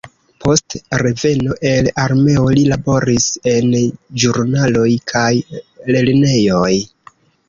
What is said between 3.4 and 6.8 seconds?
en ĵurnaloj kaj lernejoj.